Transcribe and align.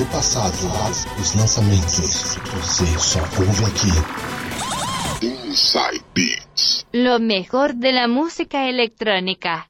do 0.00 0.06
passado, 0.06 0.54
os 1.20 1.34
lançamentos. 1.34 2.38
Você 2.54 2.86
só 2.98 3.20
ouve 3.38 3.64
aqui. 3.66 5.26
Inside 5.26 6.02
Beats. 6.14 6.86
Lo 6.94 7.18
mejor 7.18 7.74
de 7.74 7.92
la 7.92 8.08
música 8.08 8.66
electrónica. 8.66 9.66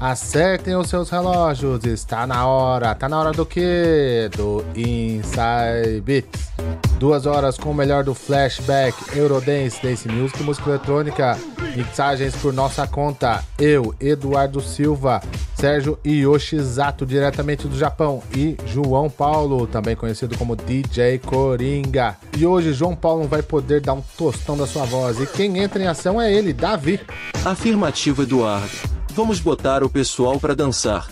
Acertem 0.00 0.74
os 0.74 0.88
seus 0.88 1.08
relógios, 1.08 1.84
está 1.84 2.26
na 2.26 2.44
hora. 2.46 2.96
Tá 2.96 3.08
na 3.08 3.20
hora 3.20 3.32
do 3.32 3.46
quê? 3.46 4.28
Do 4.36 4.64
Inside 4.74 6.00
Beats. 6.02 6.50
Duas 6.98 7.26
horas 7.26 7.56
com 7.56 7.70
o 7.70 7.74
melhor 7.74 8.02
do 8.02 8.14
flashback, 8.14 9.16
Eurodance, 9.16 9.80
Dance 9.80 10.08
Music 10.08 10.40
e 10.40 10.44
música 10.44 10.70
eletrônica. 10.70 11.38
Mixagens 11.76 12.34
por 12.36 12.52
nossa 12.52 12.88
conta. 12.88 13.44
Eu, 13.56 13.94
Eduardo 14.00 14.60
Silva, 14.60 15.22
Sérgio 15.58 15.98
Yoshizato, 16.06 17.06
diretamente 17.06 17.66
do 17.66 17.76
Japão. 17.76 18.22
E 18.34 18.56
João 18.66 19.08
Paulo, 19.08 19.66
também 19.66 19.96
conhecido 19.96 20.36
como 20.36 20.54
DJ 20.54 21.18
Coringa. 21.18 22.16
E 22.36 22.46
hoje 22.46 22.72
João 22.72 22.94
Paulo 22.94 23.26
vai 23.26 23.42
poder 23.42 23.80
dar 23.80 23.94
um 23.94 24.02
tostão 24.16 24.56
da 24.56 24.66
sua 24.66 24.84
voz. 24.84 25.20
E 25.20 25.26
quem 25.26 25.58
entra 25.58 25.82
em 25.82 25.86
ação 25.86 26.20
é 26.20 26.32
ele, 26.32 26.52
Davi. 26.52 27.00
Afirmativo, 27.44 28.22
Eduardo. 28.22 28.70
Vamos 29.14 29.40
botar 29.40 29.82
o 29.82 29.88
pessoal 29.88 30.38
para 30.38 30.54
dançar. 30.54 31.08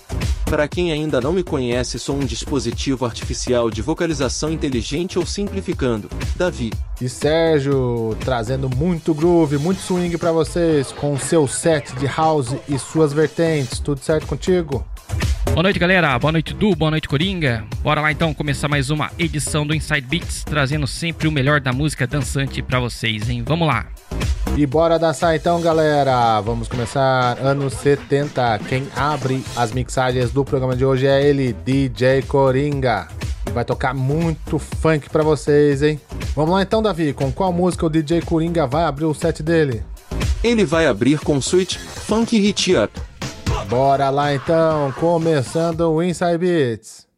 Para 0.54 0.68
quem 0.68 0.92
ainda 0.92 1.20
não 1.20 1.32
me 1.32 1.42
conhece, 1.42 1.98
sou 1.98 2.14
um 2.14 2.24
dispositivo 2.24 3.04
artificial 3.04 3.68
de 3.68 3.82
vocalização 3.82 4.52
inteligente 4.52 5.18
ou 5.18 5.26
simplificando. 5.26 6.08
Davi. 6.36 6.72
E 7.00 7.08
Sérgio, 7.08 8.16
trazendo 8.20 8.70
muito 8.70 9.12
groove, 9.12 9.58
muito 9.58 9.80
swing 9.80 10.16
para 10.16 10.30
vocês, 10.30 10.92
com 10.92 11.18
seu 11.18 11.48
set 11.48 11.92
de 11.96 12.06
house 12.06 12.54
e 12.68 12.78
suas 12.78 13.12
vertentes. 13.12 13.80
Tudo 13.80 13.98
certo 13.98 14.28
contigo? 14.28 14.86
Boa 15.46 15.64
noite, 15.64 15.80
galera. 15.80 16.16
Boa 16.20 16.30
noite, 16.30 16.54
Du. 16.54 16.76
Boa 16.76 16.92
noite, 16.92 17.08
Coringa. 17.08 17.64
Bora 17.82 18.00
lá 18.00 18.12
então 18.12 18.32
começar 18.32 18.68
mais 18.68 18.90
uma 18.90 19.10
edição 19.18 19.66
do 19.66 19.74
Inside 19.74 20.02
Beats, 20.02 20.44
trazendo 20.44 20.86
sempre 20.86 21.26
o 21.26 21.32
melhor 21.32 21.60
da 21.60 21.72
música 21.72 22.06
dançante 22.06 22.62
para 22.62 22.78
vocês, 22.78 23.28
hein? 23.28 23.42
Vamos 23.44 23.66
lá. 23.66 23.86
E 24.56 24.64
bora 24.66 24.98
dançar 24.98 25.34
então, 25.34 25.60
galera. 25.60 26.40
Vamos 26.40 26.68
começar 26.68 27.36
anos 27.40 27.74
70. 27.74 28.60
Quem 28.68 28.86
abre 28.94 29.44
as 29.56 29.72
mixagens 29.72 30.30
do 30.30 30.44
programa 30.44 30.76
de 30.76 30.84
hoje 30.84 31.06
é 31.06 31.22
ele, 31.22 31.52
DJ 31.52 32.22
Coringa. 32.22 33.08
Vai 33.52 33.64
tocar 33.64 33.92
muito 33.92 34.58
funk 34.58 35.10
para 35.10 35.24
vocês, 35.24 35.82
hein? 35.82 36.00
Vamos 36.36 36.52
lá 36.52 36.62
então, 36.62 36.80
Davi. 36.80 37.12
Com 37.12 37.32
qual 37.32 37.52
música 37.52 37.84
o 37.84 37.90
DJ 37.90 38.22
Coringa 38.22 38.66
vai 38.66 38.84
abrir 38.84 39.06
o 39.06 39.14
set 39.14 39.42
dele? 39.42 39.82
Ele 40.42 40.64
vai 40.64 40.86
abrir 40.86 41.18
com 41.18 41.38
Sweet 41.38 41.78
Funk 41.78 42.38
Hit 42.38 42.76
Up. 42.76 43.00
Bora 43.68 44.08
lá 44.10 44.34
então, 44.34 44.92
começando 44.92 45.80
o 45.90 46.02
Inside 46.02 46.38
Beats. 46.38 47.13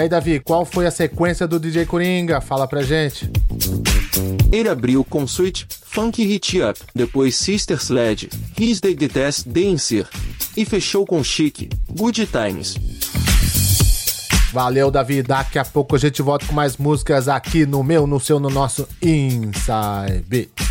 Aí, 0.00 0.08
Davi, 0.08 0.40
qual 0.40 0.64
foi 0.64 0.86
a 0.86 0.90
sequência 0.90 1.46
do 1.46 1.60
DJ 1.60 1.84
Coringa? 1.84 2.40
Fala 2.40 2.66
pra 2.66 2.82
gente. 2.82 3.30
Ele 4.50 4.68
abriu 4.68 5.04
com 5.04 5.24
Sweet, 5.24 5.66
Funk 5.84 6.24
Hit 6.24 6.60
Up, 6.62 6.80
depois 6.94 7.36
Sister 7.36 7.76
Sledge, 7.76 8.28
His 8.58 8.80
Day 8.80 8.96
Test 8.96 9.46
Dancer, 9.46 10.08
e 10.56 10.64
fechou 10.64 11.06
com 11.06 11.22
Chic, 11.22 11.70
Good 11.88 12.26
Times. 12.26 12.76
Valeu, 14.52 14.90
Davi. 14.90 15.22
Daqui 15.22 15.58
a 15.58 15.64
pouco 15.64 15.94
a 15.94 15.98
gente 15.98 16.22
volta 16.22 16.46
com 16.46 16.54
mais 16.54 16.76
músicas 16.76 17.28
aqui 17.28 17.64
no 17.64 17.84
meu, 17.84 18.06
no 18.06 18.18
seu, 18.18 18.40
no 18.40 18.50
nosso 18.50 18.88
Inside 19.00 20.24
Beat. 20.26 20.69